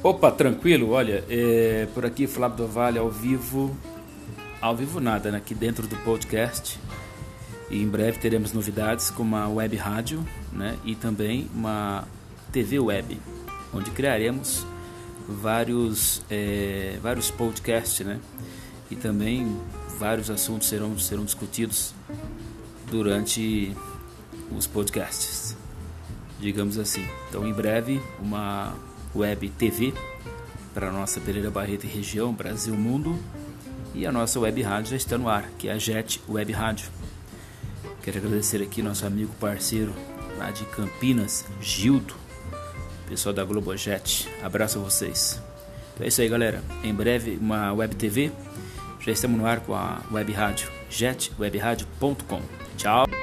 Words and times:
Opa, 0.00 0.30
tranquilo, 0.30 0.90
olha, 0.90 1.24
é, 1.28 1.88
por 1.92 2.06
aqui 2.06 2.28
Flávio 2.28 2.58
do 2.58 2.68
Vale 2.68 3.00
ao 3.00 3.10
vivo, 3.10 3.76
ao 4.60 4.76
vivo 4.76 5.00
nada, 5.00 5.32
né? 5.32 5.38
aqui 5.38 5.56
dentro 5.56 5.88
do 5.88 5.96
podcast. 6.04 6.78
E 7.68 7.82
em 7.82 7.88
breve 7.88 8.20
teremos 8.20 8.52
novidades 8.52 9.10
com 9.10 9.24
uma 9.24 9.48
web 9.48 9.74
rádio 9.76 10.24
né? 10.52 10.78
e 10.84 10.94
também 10.94 11.50
uma 11.52 12.06
TV 12.52 12.78
web, 12.78 13.20
onde 13.74 13.90
criaremos 13.90 14.64
vários, 15.28 16.22
é, 16.30 16.96
vários 17.02 17.28
podcasts 17.28 18.06
né? 18.06 18.20
e 18.88 18.94
também 18.94 19.60
vários 19.98 20.30
assuntos 20.30 20.68
serão, 20.68 20.96
serão 20.96 21.24
discutidos 21.24 21.92
durante 22.88 23.76
os 24.56 24.64
podcasts, 24.64 25.56
digamos 26.38 26.78
assim. 26.78 27.04
Então, 27.28 27.44
em 27.44 27.52
breve, 27.52 28.00
uma 28.20 28.76
web 29.14 29.48
TV 29.50 29.92
para 30.74 30.88
a 30.88 30.92
nossa 30.92 31.20
Pereira 31.20 31.50
Barreto 31.50 31.84
e 31.84 31.88
região, 31.88 32.32
Brasil 32.32 32.74
Mundo. 32.74 33.18
E 33.94 34.06
a 34.06 34.12
nossa 34.12 34.38
web 34.38 34.60
rádio 34.62 34.90
já 34.90 34.96
está 34.96 35.18
no 35.18 35.28
ar, 35.28 35.48
que 35.58 35.68
é 35.68 35.72
a 35.72 35.78
JET 35.78 36.20
Web 36.28 36.52
Rádio. 36.52 36.88
Quero 38.02 38.18
agradecer 38.18 38.62
aqui 38.62 38.82
nosso 38.82 39.04
amigo 39.04 39.32
parceiro 39.40 39.92
lá 40.38 40.50
de 40.50 40.64
Campinas, 40.66 41.44
Gildo, 41.60 42.14
pessoal 43.08 43.34
da 43.34 43.44
Globojet. 43.44 44.28
Abraço 44.42 44.78
a 44.78 44.82
vocês. 44.82 45.42
Então 45.94 46.04
é 46.04 46.08
isso 46.08 46.20
aí, 46.20 46.28
galera. 46.28 46.62
Em 46.84 46.94
breve, 46.94 47.38
uma 47.40 47.72
web 47.72 47.94
TV. 47.96 48.30
Já 49.00 49.12
estamos 49.12 49.38
no 49.38 49.46
ar 49.46 49.60
com 49.60 49.74
a 49.74 50.02
web 50.12 50.32
rádio, 50.32 50.70
jetwebradio.com. 50.88 53.17